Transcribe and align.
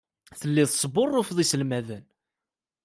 Telliḍ 0.39 0.67
tesbuṛṛufeḍ 0.69 1.37
iselmaden. 1.43 2.05